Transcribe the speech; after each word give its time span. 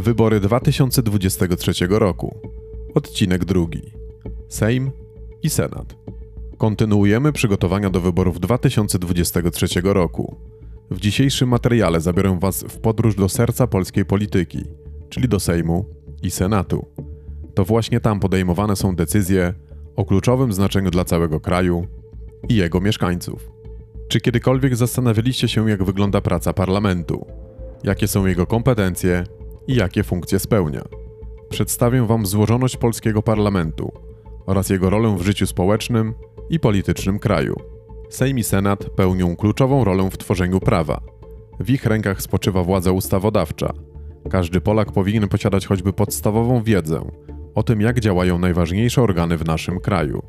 Wybory 0.00 0.40
2023 0.40 1.72
roku. 1.90 2.38
Odcinek 2.94 3.44
drugi. 3.44 3.82
Sejm 4.48 4.90
i 5.42 5.50
Senat. 5.50 5.96
Kontynuujemy 6.58 7.32
przygotowania 7.32 7.90
do 7.90 8.00
wyborów 8.00 8.40
2023 8.40 9.66
roku. 9.84 10.36
W 10.90 11.00
dzisiejszym 11.00 11.48
materiale 11.48 12.00
zabiorę 12.00 12.38
Was 12.40 12.64
w 12.68 12.78
podróż 12.80 13.14
do 13.14 13.28
serca 13.28 13.66
polskiej 13.66 14.04
polityki, 14.04 14.64
czyli 15.08 15.28
do 15.28 15.40
Sejmu 15.40 15.84
i 16.22 16.30
Senatu. 16.30 16.86
To 17.54 17.64
właśnie 17.64 18.00
tam 18.00 18.20
podejmowane 18.20 18.76
są 18.76 18.96
decyzje 18.96 19.54
o 19.96 20.04
kluczowym 20.04 20.52
znaczeniu 20.52 20.90
dla 20.90 21.04
całego 21.04 21.40
kraju 21.40 21.86
i 22.48 22.54
jego 22.54 22.80
mieszkańców. 22.80 23.50
Czy 24.08 24.20
kiedykolwiek 24.20 24.76
zastanawialiście 24.76 25.48
się, 25.48 25.70
jak 25.70 25.84
wygląda 25.84 26.20
praca 26.20 26.52
parlamentu? 26.52 27.26
Jakie 27.84 28.08
są 28.08 28.26
jego 28.26 28.46
kompetencje 28.46 29.24
i 29.68 29.74
jakie 29.74 30.02
funkcje 30.02 30.38
spełnia? 30.38 30.82
Przedstawię 31.50 32.06
Wam 32.06 32.26
złożoność 32.26 32.76
polskiego 32.76 33.22
parlamentu 33.22 33.92
oraz 34.46 34.70
jego 34.70 34.90
rolę 34.90 35.16
w 35.16 35.22
życiu 35.22 35.46
społecznym 35.46 36.14
i 36.50 36.60
politycznym 36.60 37.18
kraju. 37.18 37.56
Sejm 38.10 38.38
i 38.38 38.44
Senat 38.44 38.84
pełnią 38.90 39.36
kluczową 39.36 39.84
rolę 39.84 40.10
w 40.10 40.18
tworzeniu 40.18 40.60
prawa. 40.60 41.00
W 41.60 41.70
ich 41.70 41.84
rękach 41.86 42.22
spoczywa 42.22 42.64
władza 42.64 42.92
ustawodawcza. 42.92 43.72
Każdy 44.30 44.60
Polak 44.60 44.92
powinien 44.92 45.28
posiadać 45.28 45.66
choćby 45.66 45.92
podstawową 45.92 46.62
wiedzę 46.62 47.10
o 47.54 47.62
tym, 47.62 47.80
jak 47.80 48.00
działają 48.00 48.38
najważniejsze 48.38 49.02
organy 49.02 49.36
w 49.36 49.46
naszym 49.46 49.80
kraju. 49.80 50.22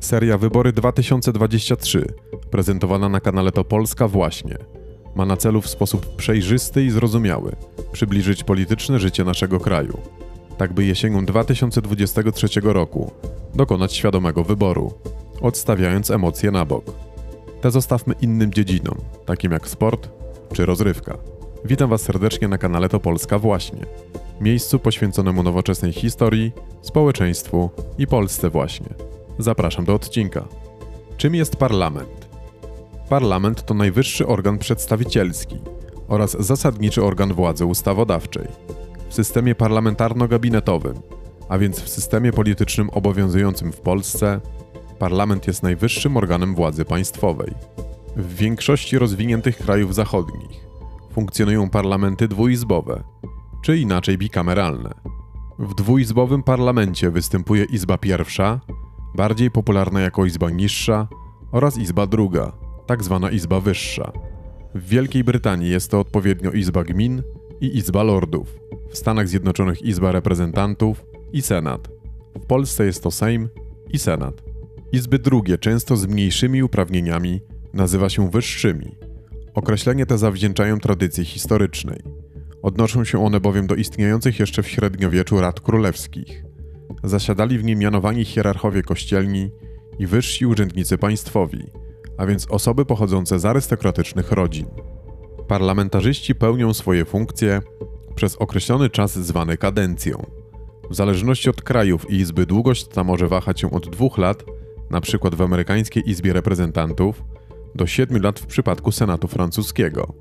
Seria 0.00 0.38
Wybory 0.38 0.72
2023, 0.72 2.06
prezentowana 2.50 3.08
na 3.08 3.20
kanale 3.20 3.52
To 3.52 3.64
Polska 3.64 4.08
właśnie, 4.08 4.58
ma 5.16 5.26
na 5.26 5.36
celu 5.36 5.60
w 5.60 5.68
sposób 5.68 6.16
przejrzysty 6.16 6.84
i 6.84 6.90
zrozumiały 6.90 7.56
przybliżyć 7.92 8.44
polityczne 8.44 8.98
życie 8.98 9.24
naszego 9.24 9.60
kraju, 9.60 9.98
tak 10.58 10.72
by 10.72 10.84
jesienią 10.84 11.24
2023 11.24 12.60
roku 12.62 13.10
dokonać 13.54 13.92
świadomego 13.94 14.44
wyboru, 14.44 14.94
odstawiając 15.40 16.10
emocje 16.10 16.50
na 16.50 16.64
bok. 16.64 16.84
Te 17.60 17.70
zostawmy 17.70 18.14
innym 18.20 18.52
dziedzinom, 18.52 18.98
takim 19.26 19.52
jak 19.52 19.68
sport 19.68 20.08
czy 20.52 20.66
rozrywka. 20.66 21.18
Witam 21.64 21.90
Was 21.90 22.02
serdecznie 22.02 22.48
na 22.48 22.58
kanale 22.58 22.88
To 22.88 23.00
Polska 23.00 23.38
właśnie, 23.38 23.86
miejscu 24.40 24.78
poświęconemu 24.78 25.42
nowoczesnej 25.42 25.92
historii, 25.92 26.52
społeczeństwu 26.82 27.70
i 27.98 28.06
Polsce 28.06 28.50
właśnie. 28.50 28.88
Zapraszam 29.38 29.84
do 29.84 29.94
odcinka. 29.94 30.48
Czym 31.16 31.34
jest 31.34 31.56
parlament? 31.56 32.25
Parlament 33.08 33.66
to 33.66 33.74
najwyższy 33.74 34.26
organ 34.26 34.58
przedstawicielski 34.58 35.56
oraz 36.08 36.36
zasadniczy 36.40 37.04
organ 37.04 37.32
władzy 37.32 37.66
ustawodawczej. 37.66 38.48
W 39.08 39.14
systemie 39.14 39.54
parlamentarno-gabinetowym, 39.54 40.94
a 41.48 41.58
więc 41.58 41.80
w 41.80 41.88
systemie 41.88 42.32
politycznym 42.32 42.90
obowiązującym 42.90 43.72
w 43.72 43.80
Polsce, 43.80 44.40
parlament 44.98 45.46
jest 45.46 45.62
najwyższym 45.62 46.16
organem 46.16 46.54
władzy 46.54 46.84
państwowej. 46.84 47.54
W 48.16 48.34
większości 48.34 48.98
rozwiniętych 48.98 49.58
krajów 49.58 49.94
zachodnich 49.94 50.66
funkcjonują 51.12 51.70
parlamenty 51.70 52.28
dwuizbowe, 52.28 53.04
czy 53.62 53.78
inaczej 53.78 54.18
bikameralne. 54.18 54.94
W 55.58 55.74
dwuizbowym 55.74 56.42
parlamencie 56.42 57.10
występuje 57.10 57.64
Izba 57.64 57.98
Pierwsza, 57.98 58.60
bardziej 59.14 59.50
popularna 59.50 60.00
jako 60.00 60.26
Izba 60.26 60.50
Niższa, 60.50 61.08
oraz 61.52 61.78
Izba 61.78 62.06
Druga, 62.06 62.65
tak 62.86 63.04
zwana 63.04 63.30
Izba 63.30 63.60
Wyższa. 63.60 64.12
W 64.74 64.88
Wielkiej 64.88 65.24
Brytanii 65.24 65.70
jest 65.70 65.90
to 65.90 66.00
odpowiednio 66.00 66.50
Izba 66.50 66.84
Gmin 66.84 67.22
i 67.60 67.76
Izba 67.76 68.02
Lordów, 68.02 68.58
w 68.90 68.98
Stanach 68.98 69.28
Zjednoczonych 69.28 69.82
Izba 69.82 70.12
Reprezentantów 70.12 71.04
i 71.32 71.42
Senat. 71.42 71.88
W 72.34 72.46
Polsce 72.46 72.86
jest 72.86 73.02
to 73.02 73.10
Sejm 73.10 73.48
i 73.92 73.98
Senat. 73.98 74.42
Izby 74.92 75.18
drugie, 75.18 75.58
często 75.58 75.96
z 75.96 76.06
mniejszymi 76.06 76.62
uprawnieniami, 76.62 77.40
nazywa 77.72 78.08
się 78.08 78.30
wyższymi. 78.30 78.96
Określenie 79.54 80.06
te 80.06 80.18
zawdzięczają 80.18 80.80
tradycji 80.80 81.24
historycznej. 81.24 82.02
Odnoszą 82.62 83.04
się 83.04 83.24
one 83.24 83.40
bowiem 83.40 83.66
do 83.66 83.74
istniejących 83.74 84.40
jeszcze 84.40 84.62
w 84.62 84.68
średniowieczu 84.68 85.40
rad 85.40 85.60
królewskich. 85.60 86.44
Zasiadali 87.04 87.58
w 87.58 87.64
nim 87.64 87.78
mianowani 87.78 88.24
hierarchowie 88.24 88.82
kościelni 88.82 89.50
i 89.98 90.06
wyżsi 90.06 90.46
urzędnicy 90.46 90.98
państwowi, 90.98 91.66
a 92.18 92.26
więc 92.26 92.50
osoby 92.50 92.84
pochodzące 92.84 93.38
z 93.38 93.44
arystokratycznych 93.44 94.32
rodzin. 94.32 94.66
Parlamentarzyści 95.48 96.34
pełnią 96.34 96.74
swoje 96.74 97.04
funkcje 97.04 97.60
przez 98.14 98.36
określony 98.36 98.90
czas 98.90 99.18
zwany 99.18 99.56
kadencją. 99.56 100.26
W 100.90 100.94
zależności 100.94 101.50
od 101.50 101.62
krajów 101.62 102.10
i 102.10 102.14
izby 102.14 102.46
długość 102.46 102.88
ta 102.88 103.04
może 103.04 103.28
wahać 103.28 103.60
się 103.60 103.70
od 103.70 103.88
dwóch 103.88 104.18
lat, 104.18 104.44
np. 104.90 105.30
w 105.32 105.42
amerykańskiej 105.42 106.10
Izbie 106.10 106.32
Reprezentantów, 106.32 107.24
do 107.74 107.86
7 107.86 108.22
lat 108.22 108.40
w 108.40 108.46
przypadku 108.46 108.92
Senatu 108.92 109.28
francuskiego. 109.28 110.14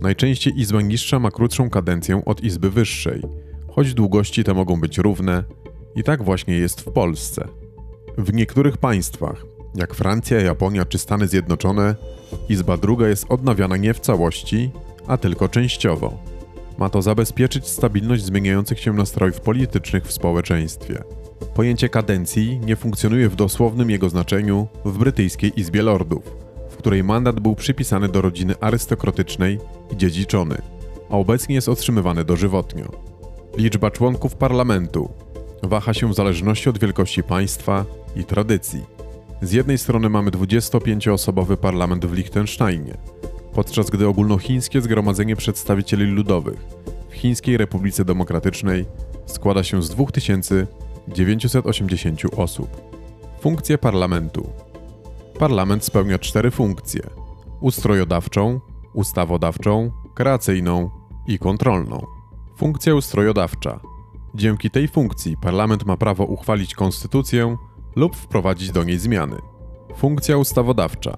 Najczęściej 0.00 0.60
Izba 0.60 0.80
niższa 0.80 1.18
ma 1.18 1.30
krótszą 1.30 1.70
kadencję 1.70 2.24
od 2.24 2.44
Izby 2.44 2.70
wyższej, 2.70 3.22
choć 3.70 3.94
długości 3.94 4.44
te 4.44 4.54
mogą 4.54 4.80
być 4.80 4.98
równe 4.98 5.44
i 5.94 6.02
tak 6.02 6.22
właśnie 6.22 6.54
jest 6.54 6.80
w 6.80 6.92
Polsce. 6.92 7.48
W 8.18 8.32
niektórych 8.32 8.76
państwach, 8.76 9.44
jak 9.74 9.94
Francja, 9.94 10.40
Japonia 10.40 10.84
czy 10.84 10.98
Stany 10.98 11.28
Zjednoczone, 11.28 11.94
Izba 12.48 12.76
druga 12.76 13.08
jest 13.08 13.26
odnawiana 13.28 13.76
nie 13.76 13.94
w 13.94 14.00
całości, 14.00 14.70
a 15.06 15.16
tylko 15.16 15.48
częściowo. 15.48 16.18
Ma 16.78 16.88
to 16.88 17.02
zabezpieczyć 17.02 17.68
stabilność 17.68 18.24
zmieniających 18.24 18.80
się 18.80 18.92
nastrojów 18.92 19.40
politycznych 19.40 20.04
w 20.04 20.12
społeczeństwie. 20.12 21.02
Pojęcie 21.54 21.88
kadencji 21.88 22.60
nie 22.64 22.76
funkcjonuje 22.76 23.28
w 23.28 23.36
dosłownym 23.36 23.90
jego 23.90 24.08
znaczeniu 24.08 24.68
w 24.84 24.98
brytyjskiej 24.98 25.60
Izbie 25.60 25.82
Lordów, 25.82 26.36
w 26.70 26.76
której 26.76 27.04
mandat 27.04 27.40
był 27.40 27.54
przypisany 27.54 28.08
do 28.08 28.22
rodziny 28.22 28.54
arystokratycznej 28.60 29.58
i 29.92 29.96
dziedziczony, 29.96 30.58
a 31.10 31.16
obecnie 31.16 31.54
jest 31.54 31.68
otrzymywany 31.68 32.24
dożywotnio. 32.24 32.92
Liczba 33.56 33.90
członków 33.90 34.36
parlamentu 34.36 35.10
waha 35.62 35.94
się 35.94 36.08
w 36.08 36.14
zależności 36.14 36.68
od 36.68 36.78
wielkości 36.78 37.22
państwa 37.22 37.84
i 38.16 38.24
tradycji. 38.24 39.01
Z 39.42 39.52
jednej 39.52 39.78
strony 39.78 40.08
mamy 40.08 40.30
25-osobowy 40.30 41.56
parlament 41.56 42.06
w 42.06 42.12
Liechtensteinie, 42.12 42.96
podczas 43.54 43.90
gdy 43.90 44.08
ogólnochińskie 44.08 44.80
Zgromadzenie 44.80 45.36
Przedstawicieli 45.36 46.04
Ludowych 46.04 46.64
w 47.08 47.14
Chińskiej 47.14 47.56
Republice 47.56 48.04
Demokratycznej 48.04 48.86
składa 49.26 49.62
się 49.62 49.82
z 49.82 49.90
2980 49.90 52.20
osób. 52.36 52.68
Funkcje 53.40 53.78
parlamentu. 53.78 54.52
Parlament 55.38 55.84
spełnia 55.84 56.18
cztery 56.18 56.50
funkcje: 56.50 57.02
ustrojodawczą, 57.60 58.60
ustawodawczą, 58.94 59.90
kreacyjną 60.14 60.90
i 61.26 61.38
kontrolną. 61.38 62.06
Funkcja 62.56 62.94
ustrojodawcza. 62.94 63.80
Dzięki 64.34 64.70
tej 64.70 64.88
funkcji 64.88 65.36
parlament 65.36 65.86
ma 65.86 65.96
prawo 65.96 66.24
uchwalić 66.24 66.74
konstytucję 66.74 67.56
lub 67.96 68.16
wprowadzić 68.16 68.70
do 68.72 68.84
niej 68.84 68.98
zmiany. 68.98 69.36
Funkcja 69.96 70.36
ustawodawcza. 70.36 71.16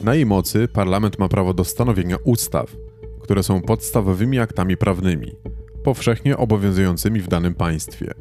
Na 0.00 0.14
jej 0.14 0.26
mocy 0.26 0.68
parlament 0.68 1.18
ma 1.18 1.28
prawo 1.28 1.54
do 1.54 1.64
stanowienia 1.64 2.16
ustaw, 2.24 2.76
które 3.20 3.42
są 3.42 3.60
podstawowymi 3.60 4.38
aktami 4.38 4.76
prawnymi, 4.76 5.32
powszechnie 5.84 6.36
obowiązującymi 6.36 7.20
w 7.20 7.28
danym 7.28 7.54
państwie. 7.54 8.14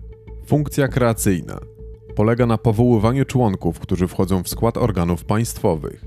Funkcja 0.46 0.88
kreacyjna 0.88 1.60
polega 2.18 2.46
na 2.46 2.58
powoływaniu 2.58 3.26
członków, 3.26 3.80
którzy 3.80 4.08
wchodzą 4.08 4.44
w 4.44 4.50
skład 4.50 4.78
organów 4.78 5.26
państwowych. 5.26 6.06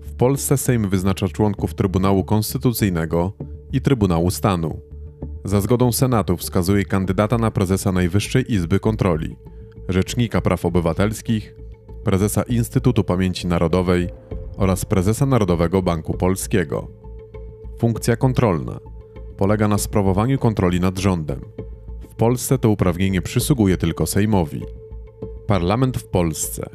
W 0.00 0.14
Polsce 0.14 0.56
Sejm 0.56 0.88
wyznacza 0.88 1.28
członków 1.28 1.74
Trybunału 1.74 2.24
Konstytucyjnego 2.24 3.32
i 3.72 3.80
Trybunału 3.80 4.30
Stanu. 4.30 4.80
Za 5.44 5.60
zgodą 5.60 5.92
Senatu 5.92 6.36
wskazuje 6.36 6.84
kandydata 6.84 7.38
na 7.38 7.50
prezesa 7.50 7.92
Najwyższej 7.92 8.52
Izby 8.52 8.80
Kontroli, 8.80 9.36
Rzecznika 9.90 10.40
Praw 10.40 10.64
Obywatelskich, 10.64 11.54
prezesa 12.04 12.42
Instytutu 12.42 13.04
Pamięci 13.04 13.46
Narodowej 13.46 14.08
oraz 14.56 14.84
prezesa 14.84 15.26
Narodowego 15.26 15.82
Banku 15.82 16.14
Polskiego. 16.14 16.88
Funkcja 17.78 18.16
kontrolna 18.16 18.80
polega 19.36 19.68
na 19.68 19.78
sprawowaniu 19.78 20.38
kontroli 20.38 20.80
nad 20.80 20.98
rządem. 20.98 21.40
W 22.10 22.14
Polsce 22.14 22.58
to 22.58 22.70
uprawnienie 22.70 23.22
przysługuje 23.22 23.76
tylko 23.76 24.06
Sejmowi. 24.06 24.62
Parlament 25.46 25.98
w 25.98 26.06
Polsce. 26.06 26.70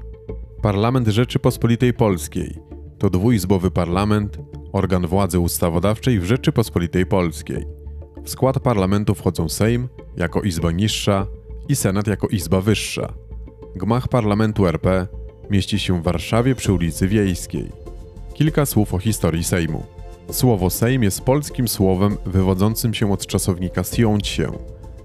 Parlament 0.61 1.07
Rzeczypospolitej 1.07 1.93
Polskiej 1.93 2.59
to 2.97 3.09
dwuizbowy 3.09 3.71
parlament, 3.71 4.37
organ 4.73 5.07
władzy 5.07 5.39
ustawodawczej 5.39 6.19
w 6.19 6.25
Rzeczypospolitej 6.25 7.05
Polskiej. 7.05 7.65
W 8.23 8.29
skład 8.29 8.59
parlamentu 8.59 9.15
wchodzą 9.15 9.49
Sejm 9.49 9.87
jako 10.17 10.41
izba 10.41 10.71
niższa 10.71 11.27
i 11.69 11.75
Senat 11.75 12.07
jako 12.07 12.27
izba 12.27 12.61
wyższa. 12.61 13.13
Gmach 13.75 14.07
parlamentu 14.07 14.67
RP 14.67 15.07
mieści 15.49 15.79
się 15.79 15.99
w 15.99 16.03
Warszawie 16.03 16.55
przy 16.55 16.73
ulicy 16.73 17.07
Wiejskiej. 17.07 17.71
Kilka 18.33 18.65
słów 18.65 18.93
o 18.93 18.99
historii 18.99 19.43
Sejmu. 19.43 19.83
Słowo 20.31 20.69
Sejm 20.69 21.03
jest 21.03 21.21
polskim 21.21 21.67
słowem 21.67 22.17
wywodzącym 22.25 22.93
się 22.93 23.11
od 23.11 23.27
czasownika 23.27 23.83
siąć 23.83 24.27
się, 24.27 24.51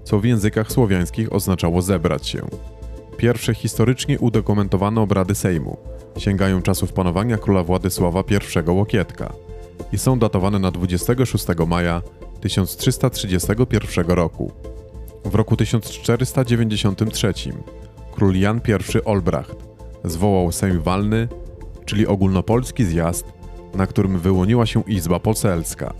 co 0.03 0.19
w 0.19 0.25
językach 0.25 0.71
słowiańskich 0.71 1.33
oznaczało 1.33 1.81
zebrać 1.81 2.27
się. 2.27 2.41
Pierwsze 3.17 3.53
historycznie 3.53 4.19
udokumentowane 4.19 5.01
obrady 5.01 5.35
Sejmu 5.35 5.77
sięgają 6.17 6.61
czasów 6.61 6.93
panowania 6.93 7.37
króla 7.37 7.63
Władysława 7.63 8.23
I 8.67 8.69
Łokietka 8.69 9.33
i 9.93 9.97
są 9.97 10.19
datowane 10.19 10.59
na 10.59 10.71
26 10.71 11.45
maja 11.67 12.01
1331 12.41 14.05
roku. 14.07 14.51
W 15.25 15.35
roku 15.35 15.57
1493 15.57 17.33
król 18.11 18.35
Jan 18.35 18.61
I 18.67 19.01
Olbracht 19.05 19.55
zwołał 20.03 20.51
Sejm 20.51 20.81
Walny, 20.81 21.27
czyli 21.85 22.07
ogólnopolski 22.07 22.85
zjazd, 22.85 23.25
na 23.73 23.87
którym 23.87 24.19
wyłoniła 24.19 24.65
się 24.65 24.83
Izba 24.87 25.19
Poselska, 25.19 25.93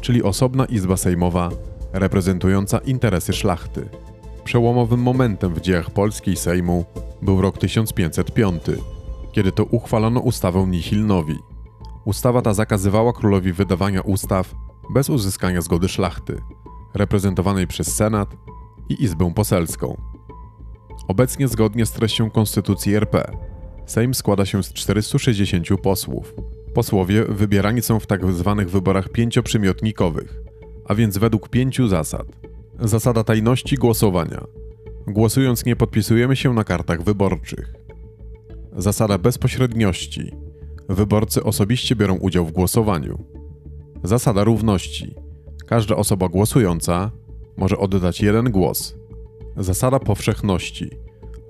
czyli 0.00 0.22
osobna 0.22 0.64
Izba 0.64 0.96
Sejmowa 0.96 1.50
reprezentująca 1.92 2.78
interesy 2.78 3.32
szlachty. 3.32 3.88
Przełomowym 4.44 5.00
momentem 5.00 5.54
w 5.54 5.60
dziejach 5.60 5.90
polskiej 5.90 6.36
Sejmu 6.36 6.84
był 7.22 7.40
rok 7.40 7.58
1505, 7.58 8.62
kiedy 9.32 9.52
to 9.52 9.64
uchwalono 9.64 10.20
ustawę 10.20 10.66
Nihilnowi. 10.66 11.38
Ustawa 12.04 12.42
ta 12.42 12.54
zakazywała 12.54 13.12
królowi 13.12 13.52
wydawania 13.52 14.00
ustaw 14.00 14.54
bez 14.90 15.10
uzyskania 15.10 15.60
zgody 15.60 15.88
szlachty, 15.88 16.40
reprezentowanej 16.94 17.66
przez 17.66 17.96
Senat 17.96 18.36
i 18.88 19.04
Izbę 19.04 19.32
Poselską. 19.34 19.96
Obecnie 21.08 21.48
zgodnie 21.48 21.86
z 21.86 21.92
treścią 21.92 22.30
Konstytucji 22.30 22.94
RP, 22.94 23.36
Sejm 23.86 24.14
składa 24.14 24.46
się 24.46 24.62
z 24.62 24.72
460 24.72 25.68
posłów. 25.82 26.34
Posłowie 26.74 27.24
wybierani 27.24 27.82
są 27.82 28.00
w 28.00 28.06
tak 28.06 28.32
zwanych 28.32 28.70
wyborach 28.70 29.08
pięcioprzymiotnikowych, 29.08 30.40
a 30.84 30.94
więc 30.94 31.18
według 31.18 31.48
pięciu 31.48 31.88
zasad. 31.88 32.26
Zasada 32.80 33.24
tajności 33.24 33.76
głosowania. 33.76 34.44
Głosując 35.06 35.64
nie 35.64 35.76
podpisujemy 35.76 36.36
się 36.36 36.54
na 36.54 36.64
kartach 36.64 37.02
wyborczych. 37.02 37.74
Zasada 38.76 39.18
bezpośredniości. 39.18 40.32
Wyborcy 40.88 41.42
osobiście 41.42 41.96
biorą 41.96 42.14
udział 42.14 42.46
w 42.46 42.52
głosowaniu. 42.52 43.24
Zasada 44.04 44.44
równości. 44.44 45.14
Każda 45.66 45.96
osoba 45.96 46.28
głosująca 46.28 47.10
może 47.56 47.78
oddać 47.78 48.20
jeden 48.20 48.50
głos. 48.50 48.96
Zasada 49.56 49.98
powszechności. 49.98 50.90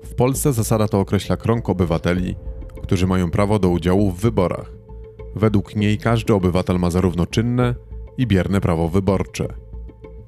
W 0.03 0.13
Polsce 0.15 0.53
zasada 0.53 0.87
to 0.87 0.99
określa 0.99 1.37
krąg 1.37 1.69
obywateli, 1.69 2.35
którzy 2.83 3.07
mają 3.07 3.31
prawo 3.31 3.59
do 3.59 3.69
udziału 3.69 4.11
w 4.11 4.19
wyborach. 4.19 4.71
Według 5.35 5.75
niej 5.75 5.97
każdy 5.97 6.33
obywatel 6.33 6.79
ma 6.79 6.89
zarówno 6.89 7.25
czynne 7.25 7.75
i 8.17 8.27
bierne 8.27 8.61
prawo 8.61 8.89
wyborcze. 8.89 9.47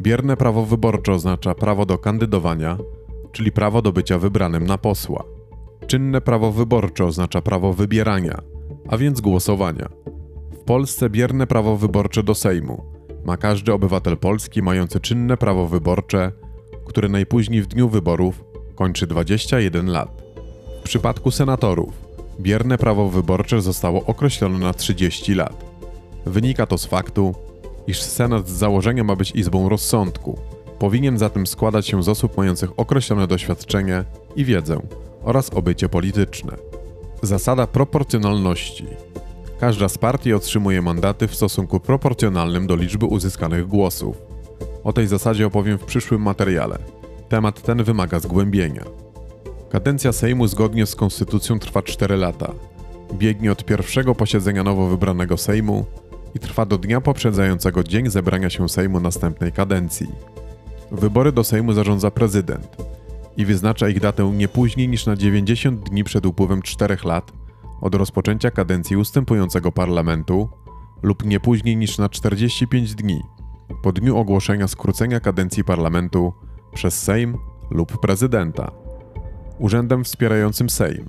Bierne 0.01 0.37
prawo 0.37 0.65
wyborcze 0.65 1.13
oznacza 1.13 1.55
prawo 1.55 1.85
do 1.85 1.97
kandydowania, 1.97 2.77
czyli 3.31 3.51
prawo 3.51 3.81
do 3.81 3.91
bycia 3.91 4.17
wybranym 4.17 4.65
na 4.65 4.77
posła. 4.77 5.23
Czynne 5.87 6.21
prawo 6.21 6.51
wyborcze 6.51 7.05
oznacza 7.05 7.41
prawo 7.41 7.73
wybierania, 7.73 8.41
a 8.89 8.97
więc 8.97 9.21
głosowania. 9.21 9.89
W 10.51 10.63
Polsce 10.63 11.09
bierne 11.09 11.47
prawo 11.47 11.77
wyborcze 11.77 12.23
do 12.23 12.35
Sejmu 12.35 12.97
ma 13.27 13.37
każdy 13.37 13.73
obywatel 13.73 14.17
polski 14.17 14.61
mający 14.61 14.99
czynne 14.99 15.37
prawo 15.37 15.67
wyborcze, 15.67 16.31
które 16.85 17.09
najpóźniej 17.09 17.61
w 17.61 17.67
dniu 17.67 17.89
wyborów 17.89 18.43
kończy 18.75 19.07
21 19.07 19.87
lat. 19.87 20.21
W 20.79 20.83
przypadku 20.83 21.31
senatorów 21.31 21.93
bierne 22.39 22.77
prawo 22.77 23.09
wyborcze 23.09 23.61
zostało 23.61 24.05
określone 24.05 24.59
na 24.59 24.73
30 24.73 25.33
lat. 25.33 25.65
Wynika 26.25 26.65
to 26.65 26.77
z 26.77 26.85
faktu, 26.85 27.35
iż 27.87 28.01
Senat 28.01 28.49
z 28.49 28.51
założenia 28.51 29.03
ma 29.03 29.15
być 29.15 29.31
izbą 29.31 29.69
rozsądku. 29.69 30.39
Powinien 30.79 31.17
zatem 31.17 31.47
składać 31.47 31.87
się 31.87 32.03
z 32.03 32.09
osób 32.09 32.37
mających 32.37 32.79
określone 32.79 33.27
doświadczenie 33.27 34.03
i 34.35 34.45
wiedzę 34.45 34.81
oraz 35.23 35.53
obycie 35.53 35.89
polityczne. 35.89 36.57
Zasada 37.21 37.67
proporcjonalności. 37.67 38.85
Każda 39.59 39.89
z 39.89 39.97
partii 39.97 40.33
otrzymuje 40.33 40.81
mandaty 40.81 41.27
w 41.27 41.35
stosunku 41.35 41.79
proporcjonalnym 41.79 42.67
do 42.67 42.75
liczby 42.75 43.05
uzyskanych 43.05 43.67
głosów. 43.67 44.21
O 44.83 44.93
tej 44.93 45.07
zasadzie 45.07 45.47
opowiem 45.47 45.77
w 45.77 45.83
przyszłym 45.83 46.21
materiale. 46.21 46.77
Temat 47.29 47.61
ten 47.61 47.83
wymaga 47.83 48.19
zgłębienia. 48.19 48.83
Kadencja 49.69 50.11
Sejmu 50.11 50.47
zgodnie 50.47 50.85
z 50.85 50.95
konstytucją 50.95 51.59
trwa 51.59 51.81
4 51.81 52.17
lata. 52.17 52.51
Biegnie 53.13 53.51
od 53.51 53.65
pierwszego 53.65 54.15
posiedzenia 54.15 54.63
nowo 54.63 54.87
wybranego 54.87 55.37
Sejmu 55.37 55.85
i 56.35 56.39
trwa 56.39 56.65
do 56.65 56.77
dnia 56.77 57.01
poprzedzającego 57.01 57.83
dzień 57.83 58.09
zebrania 58.09 58.49
się 58.49 58.69
Sejmu 58.69 58.99
następnej 58.99 59.51
kadencji. 59.51 60.07
Wybory 60.91 61.31
do 61.31 61.43
Sejmu 61.43 61.73
zarządza 61.73 62.11
prezydent 62.11 62.77
i 63.37 63.45
wyznacza 63.45 63.89
ich 63.89 63.99
datę 63.99 64.31
nie 64.35 64.47
później 64.47 64.89
niż 64.89 65.05
na 65.05 65.15
90 65.15 65.89
dni 65.89 66.03
przed 66.03 66.25
upływem 66.25 66.61
4 66.61 66.97
lat 67.05 67.31
od 67.81 67.95
rozpoczęcia 67.95 68.51
kadencji 68.51 68.97
ustępującego 68.97 69.71
parlamentu 69.71 70.49
lub 71.03 71.25
nie 71.25 71.39
później 71.39 71.77
niż 71.77 71.97
na 71.97 72.09
45 72.09 72.95
dni 72.95 73.21
po 73.81 73.91
dniu 73.91 74.17
ogłoszenia 74.17 74.67
skrócenia 74.67 75.19
kadencji 75.19 75.63
parlamentu 75.63 76.33
przez 76.73 77.03
Sejm 77.03 77.37
lub 77.69 77.99
prezydenta. 77.99 78.71
Urzędem 79.59 80.03
wspierającym 80.03 80.69
Sejm 80.69 81.05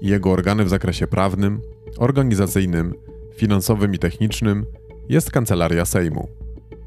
i 0.00 0.08
jego 0.08 0.30
organy 0.30 0.64
w 0.64 0.68
zakresie 0.68 1.06
prawnym, 1.06 1.60
organizacyjnym, 1.98 2.94
finansowym 3.36 3.94
i 3.94 3.98
technicznym 3.98 4.66
jest 5.08 5.30
Kancelaria 5.30 5.84
Sejmu. 5.84 6.28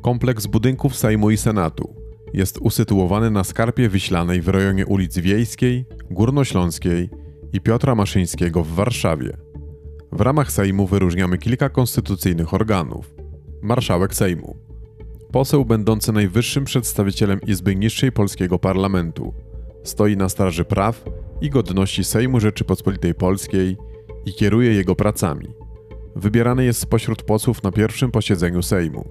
Kompleks 0.02 0.48
budynków 0.48 0.96
Sejmu 0.96 1.32
i 1.32 1.38
Senatu 1.38 1.96
jest 2.34 2.58
usytuowany 2.58 3.32
na 3.32 3.44
Skarpie 3.44 3.90
Wiślanej 3.90 4.42
w 4.42 4.48
rejonie 4.48 4.86
ulic 4.86 5.18
Wiejskiej, 5.18 5.86
Górnośląskiej 6.12 7.10
i 7.54 7.62
Piotra 7.62 7.96
Maszyńskiego 7.96 8.64
w 8.64 8.68
Warszawie. 8.68 9.38
W 10.12 10.22
ramach 10.22 10.52
Sejmu 10.52 10.88
wyróżniamy 10.88 11.38
kilka 11.38 11.70
konstytucyjnych 11.70 12.54
organów. 12.54 13.14
Marszałek 13.62 14.16
Sejmu. 14.16 14.58
Poseł 15.32 15.66
będący 15.66 16.12
najwyższym 16.12 16.66
przedstawicielem 16.66 17.42
Izby 17.42 17.76
Niższej 17.76 18.12
Polskiego 18.12 18.60
Parlamentu. 18.60 19.34
Stoi 19.84 20.18
na 20.18 20.30
straży 20.30 20.66
praw 20.66 21.04
i 21.42 21.50
godności 21.50 22.04
Sejmu 22.04 22.40
Rzeczypospolitej 22.40 23.14
Polskiej 23.14 23.78
i 24.26 24.34
kieruje 24.34 24.74
jego 24.74 24.96
pracami. 24.96 25.48
Wybierany 26.16 26.66
jest 26.66 26.80
spośród 26.80 27.24
posłów 27.24 27.64
na 27.64 27.72
pierwszym 27.72 28.12
posiedzeniu 28.12 28.64
Sejmu. 28.64 29.06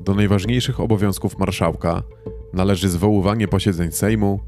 Do 0.00 0.14
najważniejszych 0.14 0.80
obowiązków 0.80 1.38
marszałka 1.38 2.02
należy 2.52 2.88
zwoływanie 2.88 3.48
posiedzeń 3.48 3.92
Sejmu, 3.92 4.40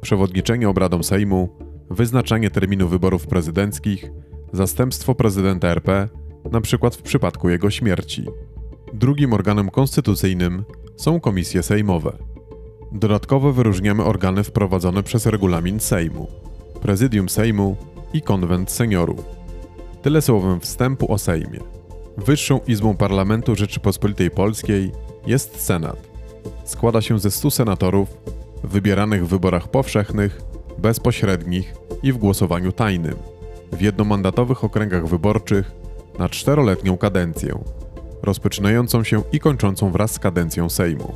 przewodniczenie 0.00 0.68
obradom 0.68 1.04
Sejmu, 1.04 1.48
wyznaczanie 1.90 2.50
terminu 2.50 2.88
wyborów 2.88 3.26
prezydenckich, 3.26 4.10
zastępstwo 4.52 5.14
prezydenta 5.14 5.68
RP, 5.68 6.08
np. 6.44 6.90
w 6.90 7.02
przypadku 7.02 7.48
jego 7.48 7.70
śmierci. 7.70 8.24
Drugim 8.92 9.32
organem 9.32 9.70
konstytucyjnym 9.70 10.64
są 10.96 11.20
komisje 11.20 11.62
sejmowe. 11.62 12.12
Dodatkowo 12.92 13.52
wyróżniamy 13.52 14.04
organy 14.04 14.44
wprowadzone 14.44 15.02
przez 15.02 15.26
regulamin 15.26 15.80
Sejmu, 15.80 16.28
Prezydium 16.82 17.28
Sejmu 17.28 17.76
i 18.12 18.22
Konwent 18.22 18.70
Seniorów. 18.70 19.24
Tyle 20.02 20.22
słowem 20.22 20.60
wstępu 20.60 21.12
o 21.12 21.18
Sejmie. 21.18 21.60
Wyższą 22.16 22.60
Izbą 22.66 22.96
Parlamentu 22.96 23.56
Rzeczypospolitej 23.56 24.30
Polskiej 24.30 24.92
jest 25.26 25.60
Senat. 25.60 26.08
Składa 26.64 27.00
się 27.00 27.18
ze 27.18 27.30
100 27.30 27.50
senatorów, 27.50 28.08
wybieranych 28.64 29.26
w 29.26 29.28
wyborach 29.28 29.68
powszechnych, 29.68 30.40
bezpośrednich 30.78 31.74
i 32.02 32.12
w 32.12 32.16
głosowaniu 32.16 32.72
tajnym, 32.72 33.14
w 33.72 33.80
jednomandatowych 33.80 34.64
okręgach 34.64 35.06
wyborczych 35.06 35.72
na 36.18 36.28
czteroletnią 36.28 36.96
kadencję, 36.96 37.58
rozpoczynającą 38.22 39.04
się 39.04 39.22
i 39.32 39.40
kończącą 39.40 39.90
wraz 39.90 40.12
z 40.12 40.18
kadencją 40.18 40.70
Sejmu. 40.70 41.14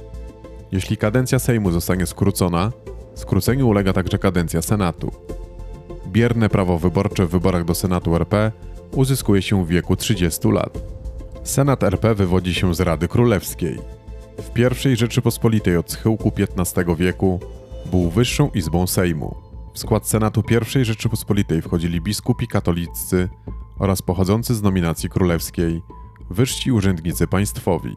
Jeśli 0.73 0.97
kadencja 0.97 1.38
Sejmu 1.38 1.71
zostanie 1.71 2.07
skrócona, 2.07 2.73
skróceniu 3.15 3.69
ulega 3.69 3.93
także 3.93 4.19
kadencja 4.19 4.62
Senatu. 4.62 5.11
Bierne 6.07 6.49
prawo 6.49 6.79
wyborcze 6.79 7.27
w 7.27 7.31
wyborach 7.31 7.65
do 7.65 7.75
Senatu 7.75 8.17
RP 8.17 8.53
uzyskuje 8.93 9.43
się 9.43 9.65
w 9.65 9.69
wieku 9.69 9.97
30 9.97 10.49
lat. 10.49 10.79
Senat 11.45 11.83
RP 11.83 12.15
wywodzi 12.15 12.55
się 12.55 12.75
z 12.75 12.81
Rady 12.81 13.09
Królewskiej. 13.09 13.79
W 14.38 14.50
pierwszej 14.50 14.97
Rzeczypospolitej 14.97 15.77
od 15.77 15.93
schyłku 15.93 16.33
XV 16.37 16.97
wieku 16.97 17.41
był 17.91 18.11
wyższą 18.11 18.50
izbą 18.55 18.87
Sejmu. 18.87 19.48
W 19.75 19.79
skład 19.79 20.09
Senatu 20.09 20.43
I 20.81 20.85
Rzeczypospolitej 20.85 21.63
wchodzili 21.63 22.01
biskupi 22.01 22.47
katoliccy 22.47 23.29
oraz 23.79 24.03
pochodzący 24.03 24.55
z 24.55 24.63
nominacji 24.63 25.09
królewskiej, 25.09 25.83
wyżsi 26.31 26.73
urzędnicy 26.73 27.27
państwowi. 27.27 27.97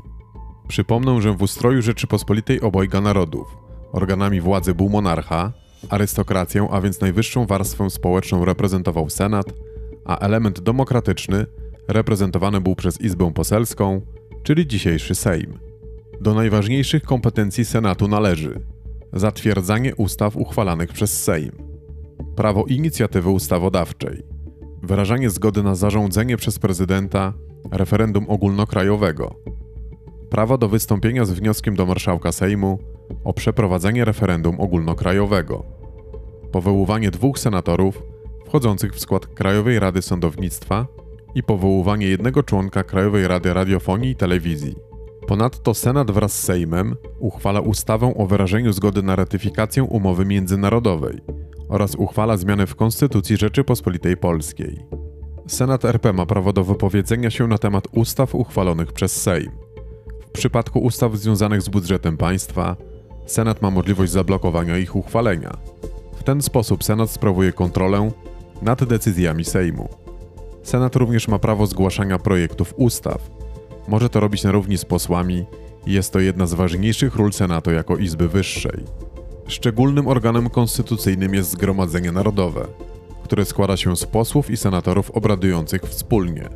Przypomnę, 0.67 1.21
że 1.21 1.33
w 1.33 1.41
ustroju 1.41 1.81
Rzeczypospolitej 1.81 2.61
obojga 2.61 3.01
narodów 3.01 3.57
organami 3.91 4.41
władzy 4.41 4.73
był 4.73 4.89
monarcha, 4.89 5.51
arystokrację, 5.89 6.67
a 6.71 6.81
więc 6.81 7.01
najwyższą 7.01 7.45
warstwę 7.45 7.89
społeczną 7.89 8.45
reprezentował 8.45 9.09
Senat, 9.09 9.45
a 10.05 10.17
element 10.17 10.59
demokratyczny 10.59 11.45
reprezentowany 11.87 12.61
był 12.61 12.75
przez 12.75 13.01
Izbę 13.01 13.33
Poselską, 13.33 14.01
czyli 14.43 14.67
dzisiejszy 14.67 15.15
Sejm. 15.15 15.59
Do 16.21 16.33
najważniejszych 16.33 17.03
kompetencji 17.03 17.65
Senatu 17.65 18.07
należy 18.07 18.59
zatwierdzanie 19.13 19.95
ustaw 19.95 20.35
uchwalanych 20.35 20.93
przez 20.93 21.23
Sejm, 21.23 21.51
prawo 22.35 22.65
inicjatywy 22.67 23.29
ustawodawczej, 23.29 24.23
wyrażanie 24.83 25.29
zgody 25.29 25.63
na 25.63 25.75
zarządzenie 25.75 26.37
przez 26.37 26.59
prezydenta 26.59 27.33
referendum 27.71 28.25
ogólnokrajowego, 28.29 29.35
prawo 30.29 30.57
do 30.57 30.69
wystąpienia 30.69 31.25
z 31.25 31.31
wnioskiem 31.31 31.75
do 31.75 31.85
marszałka 31.85 32.31
Sejmu 32.31 32.79
o 33.23 33.33
przeprowadzenie 33.33 34.05
referendum 34.05 34.59
ogólnokrajowego, 34.59 35.63
powoływanie 36.51 37.11
dwóch 37.11 37.39
senatorów 37.39 38.03
wchodzących 38.45 38.95
w 38.95 38.99
skład 38.99 39.27
Krajowej 39.27 39.79
Rady 39.79 40.01
Sądownictwa 40.01 40.87
i 41.35 41.43
powoływanie 41.43 42.07
jednego 42.07 42.43
członka 42.43 42.83
Krajowej 42.83 43.27
Rady 43.27 43.53
Radiofonii 43.53 44.11
i 44.11 44.15
Telewizji. 44.15 44.90
Ponadto 45.31 45.73
Senat 45.73 46.11
wraz 46.11 46.33
z 46.33 46.43
Sejmem 46.43 46.95
uchwala 47.19 47.59
ustawę 47.61 48.13
o 48.17 48.25
wyrażeniu 48.25 48.73
zgody 48.73 49.03
na 49.03 49.15
ratyfikację 49.15 49.83
umowy 49.83 50.25
międzynarodowej 50.25 51.21
oraz 51.69 51.95
uchwala 51.95 52.37
zmiany 52.37 52.67
w 52.67 52.75
Konstytucji 52.75 53.37
Rzeczypospolitej 53.37 54.17
Polskiej. 54.17 54.85
Senat 55.47 55.85
RP 55.85 56.13
ma 56.13 56.25
prawo 56.25 56.53
do 56.53 56.63
wypowiedzenia 56.63 57.29
się 57.29 57.47
na 57.47 57.57
temat 57.57 57.87
ustaw 57.91 58.35
uchwalonych 58.35 58.93
przez 58.93 59.21
Sejm. 59.21 59.51
W 60.27 60.31
przypadku 60.31 60.79
ustaw 60.79 61.15
związanych 61.15 61.61
z 61.61 61.69
budżetem 61.69 62.17
państwa, 62.17 62.75
Senat 63.25 63.61
ma 63.61 63.71
możliwość 63.71 64.11
zablokowania 64.11 64.77
ich 64.77 64.95
uchwalenia. 64.95 65.57
W 66.15 66.23
ten 66.23 66.41
sposób 66.41 66.83
Senat 66.83 67.11
sprawuje 67.11 67.53
kontrolę 67.53 68.11
nad 68.61 68.83
decyzjami 68.83 69.45
Sejmu. 69.45 69.89
Senat 70.63 70.95
również 70.95 71.27
ma 71.27 71.39
prawo 71.39 71.67
zgłaszania 71.67 72.19
projektów 72.19 72.73
ustaw. 72.77 73.40
Może 73.87 74.09
to 74.09 74.19
robić 74.19 74.43
na 74.43 74.51
równi 74.51 74.77
z 74.77 74.85
posłami 74.85 75.45
i 75.85 75.93
jest 75.93 76.13
to 76.13 76.19
jedna 76.19 76.47
z 76.47 76.53
ważniejszych 76.53 77.15
ról 77.15 77.33
Senatu 77.33 77.71
jako 77.71 77.97
Izby 77.97 78.27
Wyższej. 78.27 78.83
Szczególnym 79.47 80.07
organem 80.07 80.49
konstytucyjnym 80.49 81.33
jest 81.33 81.51
Zgromadzenie 81.51 82.11
Narodowe, 82.11 82.67
które 83.23 83.45
składa 83.45 83.77
się 83.77 83.95
z 83.95 84.05
posłów 84.05 84.49
i 84.49 84.57
senatorów 84.57 85.11
obradujących 85.11 85.81
wspólnie. 85.81 86.49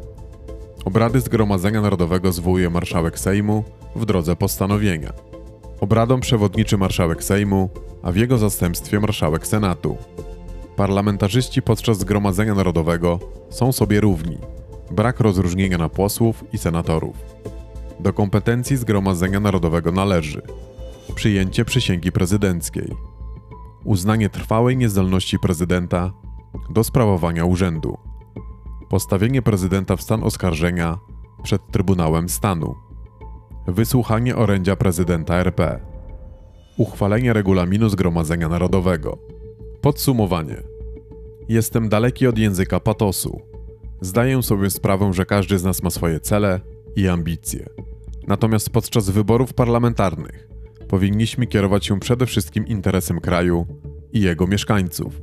Obrady 0.86 1.22
Zgromadzenia 1.22 1.82
Narodowego 1.82 2.32
zwołuje 2.32 2.70
marszałek 2.70 3.20
Sejmu 3.20 3.64
w 3.96 4.06
drodze 4.06 4.36
postanowienia. 4.36 5.14
Obradom 5.82 6.22
przewodniczy 6.22 6.78
marszałek 6.78 7.24
Sejmu, 7.24 7.70
a 8.04 8.12
w 8.12 8.16
jego 8.16 8.38
zastępstwie 8.38 9.00
marszałek 9.00 9.48
Senatu. 9.48 9.98
Parlamentarzyści 10.76 11.62
podczas 11.62 11.98
Zgromadzenia 11.98 12.56
Narodowego 12.56 13.20
są 13.50 13.72
sobie 13.72 14.02
równi. 14.02 14.38
Brak 14.92 15.20
rozróżnienia 15.20 15.78
na 15.78 15.90
posłów 15.90 16.44
i 16.54 16.58
senatorów. 16.58 17.16
Do 18.00 18.14
kompetencji 18.14 18.78
Zgromadzenia 18.78 19.40
Narodowego 19.40 19.92
należy 19.92 20.42
przyjęcie 21.16 21.66
przysięgi 21.66 22.12
prezydenckiej, 22.12 22.96
uznanie 23.84 24.30
trwałej 24.30 24.78
niezdolności 24.78 25.40
prezydenta 25.40 26.14
do 26.70 26.84
sprawowania 26.84 27.46
urzędu, 27.46 27.98
postawienie 28.90 29.42
prezydenta 29.42 29.96
w 29.96 30.02
stan 30.02 30.24
oskarżenia 30.24 30.98
przed 31.44 31.62
Trybunałem 31.72 32.30
Stanu, 32.30 32.76
wysłuchanie 33.68 34.36
orędzia 34.36 34.76
prezydenta 34.76 35.36
RP, 35.36 35.80
uchwalenie 36.78 37.34
regulaminu 37.34 37.90
Zgromadzenia 37.90 38.50
Narodowego. 38.50 39.18
Podsumowanie. 39.82 40.58
Jestem 41.50 41.90
daleki 41.90 42.28
od 42.28 42.38
języka 42.38 42.80
patosu. 42.80 43.55
Zdaję 44.02 44.44
sobie 44.44 44.70
sprawę, 44.70 45.14
że 45.14 45.26
każdy 45.26 45.58
z 45.58 45.64
nas 45.64 45.84
ma 45.84 45.90
swoje 45.90 46.20
cele 46.20 46.60
i 46.96 47.08
ambicje. 47.08 47.70
Natomiast 48.28 48.70
podczas 48.70 49.10
wyborów 49.10 49.54
parlamentarnych 49.54 50.48
powinniśmy 50.88 51.48
kierować 51.48 51.86
się 51.86 52.00
przede 52.00 52.26
wszystkim 52.26 52.68
interesem 52.68 53.20
kraju 53.20 53.66
i 54.14 54.22
jego 54.22 54.48
mieszkańców. 54.48 55.22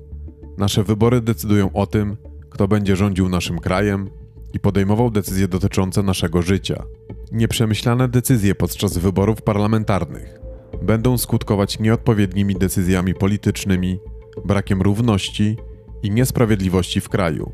Nasze 0.58 0.84
wybory 0.84 1.20
decydują 1.20 1.72
o 1.72 1.86
tym, 1.86 2.16
kto 2.50 2.68
będzie 2.68 2.96
rządził 2.96 3.28
naszym 3.28 3.58
krajem 3.58 4.10
i 4.52 4.60
podejmował 4.60 5.10
decyzje 5.10 5.48
dotyczące 5.48 6.02
naszego 6.02 6.42
życia. 6.42 6.84
Nieprzemyślane 7.32 8.08
decyzje 8.08 8.54
podczas 8.54 8.98
wyborów 8.98 9.42
parlamentarnych 9.42 10.38
będą 10.82 11.18
skutkować 11.18 11.78
nieodpowiednimi 11.78 12.54
decyzjami 12.54 13.14
politycznymi, 13.14 13.98
brakiem 14.44 14.82
równości 14.82 15.56
i 16.02 16.10
niesprawiedliwości 16.10 17.00
w 17.00 17.08
kraju, 17.08 17.52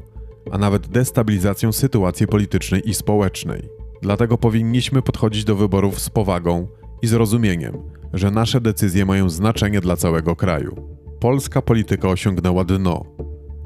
a 0.50 0.59
nawet 0.59 0.88
destabilizacją 0.88 1.73
sytuacji 1.73 2.26
politycznej 2.26 2.88
i 2.88 2.95
społecznej. 2.95 3.68
Dlatego 4.02 4.38
powinniśmy 4.38 5.02
podchodzić 5.02 5.45
do 5.45 5.57
wyborów 5.57 6.00
z 6.00 6.11
powagą 6.11 6.68
i 7.02 7.07
zrozumieniem, 7.07 7.78
że 8.12 8.30
nasze 8.30 8.61
decyzje 8.61 9.07
mają 9.07 9.30
znaczenie 9.30 9.80
dla 9.80 9.97
całego 9.97 10.37
kraju. 10.37 10.76
Polska 11.21 11.62
polityka 11.62 12.09
osiągnęła 12.09 12.64
dno, 12.64 13.04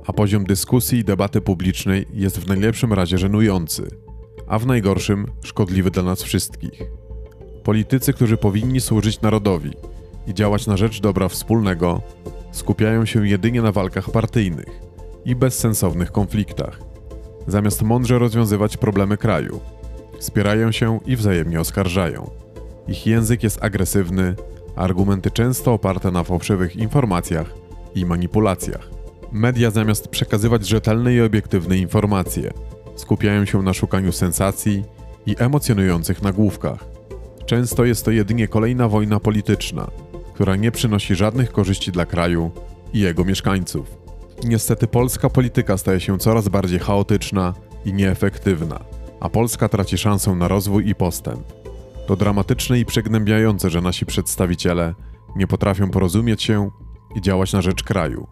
a 0.07 0.13
poziom 0.13 0.45
dyskusji 0.45 0.99
i 0.99 1.05
debaty 1.05 1.41
publicznej 1.41 2.07
jest 2.13 2.39
w 2.39 2.49
najlepszym 2.49 2.93
razie 2.93 3.19
żenujący, 3.19 3.89
a 4.47 4.59
w 4.59 4.67
najgorszym 4.67 5.27
szkodliwy 5.45 5.91
dla 5.91 6.03
nas 6.03 6.23
wszystkich. 6.23 6.83
Politycy, 7.65 8.13
którzy 8.13 8.37
powinni 8.37 8.81
służyć 8.81 9.21
narodowi 9.21 9.71
i 10.27 10.35
działać 10.35 10.67
na 10.67 10.77
rzecz 10.77 11.01
dobra 11.01 11.29
wspólnego, 11.29 12.03
skupiają 12.53 13.05
się 13.05 13.29
jedynie 13.29 13.63
na 13.63 13.73
walkach 13.73 14.11
partyjnych 14.11 14.92
i 15.25 15.37
bezsensownych 15.37 16.13
konfliktach, 16.13 16.79
zamiast 17.47 17.83
mądrze 17.83 18.19
rozwiązywać 18.19 18.77
problemy 18.77 19.17
kraju. 19.17 19.61
Wspierają 20.19 20.73
się 20.73 20.99
i 21.07 21.17
wzajemnie 21.17 21.61
oskarżają. 21.61 22.31
Ich 22.89 23.07
język 23.07 23.43
jest 23.43 23.65
agresywny, 23.65 24.35
a 24.77 24.81
argumenty 24.81 25.31
często 25.31 25.73
oparte 25.73 26.11
na 26.11 26.25
fałszywych 26.25 26.77
informacjach 26.77 27.55
i 27.95 28.07
manipulacjach. 28.07 28.91
Media 29.33 29.71
zamiast 29.71 30.09
przekazywać 30.09 30.69
rzetelne 30.69 31.15
i 31.15 31.21
obiektywne 31.21 31.79
informacje, 31.79 32.53
skupiają 32.97 33.45
się 33.45 33.63
na 33.63 33.73
szukaniu 33.73 34.13
sensacji 34.13 34.85
i 35.27 35.37
emocjonujących 35.39 36.23
nagłówkach. 36.23 36.85
Często 37.47 37.85
jest 37.85 38.05
to 38.05 38.11
jedynie 38.11 38.49
kolejna 38.49 38.89
wojna 38.89 39.21
polityczna, 39.21 39.91
która 40.35 40.57
nie 40.57 40.71
przynosi 40.71 41.15
żadnych 41.15 41.53
korzyści 41.53 41.93
dla 41.93 42.07
kraju 42.07 42.51
i 42.93 43.01
jego 43.01 43.25
mieszkańców. 43.25 44.02
Niestety 44.45 44.87
polska 44.87 45.31
polityka 45.31 45.77
staje 45.77 46.01
się 46.01 46.19
coraz 46.19 46.49
bardziej 46.49 46.79
chaotyczna 46.79 47.55
i 47.85 47.93
nieefektywna, 47.93 48.85
a 49.21 49.29
Polska 49.29 49.69
traci 49.69 49.99
szansę 49.99 50.35
na 50.35 50.49
rozwój 50.49 50.89
i 50.89 50.95
postęp. 50.95 51.53
To 52.07 52.17
dramatyczne 52.17 52.79
i 52.79 52.85
przygnębiające, 52.85 53.71
że 53.71 53.81
nasi 53.81 54.07
przedstawiciele 54.07 54.95
nie 55.37 55.47
potrafią 55.47 55.91
porozumieć 55.91 56.43
się 56.43 56.71
i 57.15 57.21
działać 57.21 57.53
na 57.53 57.63
rzecz 57.63 57.83
kraju. 57.83 58.27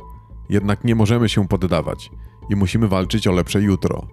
Jednak 0.48 0.84
nie 0.84 0.94
możemy 0.94 1.28
się 1.28 1.48
poddawać 1.48 2.10
i 2.50 2.56
musimy 2.56 2.88
walczyć 2.88 3.26
o 3.26 3.32
lepsze 3.32 3.62
jutro. 3.62 4.08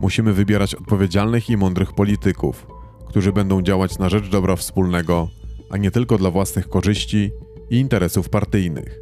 Musimy 0.00 0.32
wybierać 0.32 0.74
odpowiedzialnych 0.74 1.50
i 1.50 1.56
mądrych 1.56 1.92
polityków, 1.92 2.66
którzy 3.08 3.32
będą 3.32 3.62
działać 3.62 3.98
na 3.98 4.08
rzecz 4.08 4.28
dobra 4.28 4.56
wspólnego, 4.56 5.28
a 5.70 5.76
nie 5.76 5.90
tylko 5.90 6.18
dla 6.18 6.30
własnych 6.30 6.68
korzyści 6.68 7.30
i 7.70 7.76
interesów 7.76 8.28
partyjnych. 8.28 9.01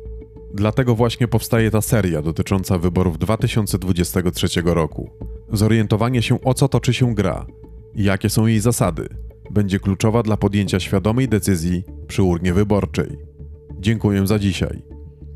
Dlatego 0.54 0.94
właśnie 0.94 1.28
powstaje 1.28 1.70
ta 1.70 1.80
seria 1.80 2.22
dotycząca 2.22 2.78
wyborów 2.78 3.18
2023 3.18 4.48
roku. 4.64 5.10
Zorientowanie 5.52 6.22
się 6.22 6.40
o 6.40 6.54
co 6.54 6.68
toczy 6.68 6.94
się 6.94 7.14
gra 7.14 7.46
i 7.94 8.04
jakie 8.04 8.30
są 8.30 8.46
jej 8.46 8.60
zasady 8.60 9.08
będzie 9.50 9.80
kluczowa 9.80 10.22
dla 10.22 10.36
podjęcia 10.36 10.80
świadomej 10.80 11.28
decyzji 11.28 11.84
przy 12.06 12.22
urnie 12.22 12.54
wyborczej. 12.54 13.18
Dziękuję 13.78 14.26
za 14.26 14.38
dzisiaj. 14.38 14.82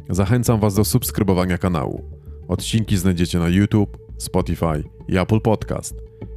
Zachęcam 0.08 0.60
Was 0.60 0.74
do 0.74 0.84
subskrybowania 0.84 1.58
kanału. 1.58 2.04
Odcinki 2.48 2.96
znajdziecie 2.96 3.38
na 3.38 3.48
YouTube, 3.48 3.98
Spotify 4.18 4.84
i 5.08 5.18
Apple 5.18 5.40
Podcast. 5.40 5.94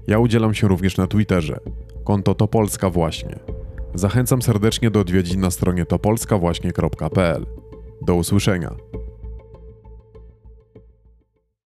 Ja 0.08 0.20
udzielam 0.20 0.54
się 0.54 0.68
również 0.68 0.98
na 0.98 1.08
Twitterze. 1.08 1.60
Konto 2.04 2.36
to 2.36 2.48
Polska 2.48 2.90
Właśnie. 2.90 3.40
Zachęcam 3.94 4.42
serdecznie 4.42 4.92
do 4.92 5.00
odwiedzin 5.00 5.42
na 5.42 5.52
stronie 5.52 5.86
topolskawłaśnie.pl. 5.86 7.46
Do 8.02 8.16
usłyszenia. 8.16 8.76